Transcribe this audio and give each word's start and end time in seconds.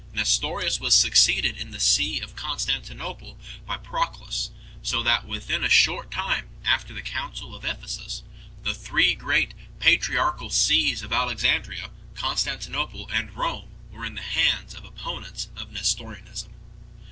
Nestorius 0.15 0.79
was 0.79 0.95
succeeded 0.95 1.57
in 1.57 1.69
the 1.69 1.79
see 1.79 2.21
of 2.21 2.35
Constantinople 2.35 3.37
by 3.67 3.77
Proclus, 3.77 4.49
so 4.81 5.03
that 5.03 5.27
within 5.27 5.63
a 5.63 5.69
short 5.69 6.09
time 6.09 6.49
after 6.65 6.91
the 6.91 7.03
Council 7.03 7.53
of 7.53 7.63
Ephesus 7.63 8.23
the 8.63 8.73
three 8.73 9.13
great 9.13 9.53
Patriarchal 9.77 10.49
sees 10.49 11.03
of 11.03 11.13
Alexandria, 11.13 11.91
Constantinople 12.15 13.11
and 13.13 13.37
Rome 13.37 13.69
were 13.91 14.03
in 14.03 14.15
the 14.15 14.23
hands 14.23 14.73
of 14.73 14.85
opponents 14.85 15.49
of 15.55 15.69
Nestorianism. 15.71 16.51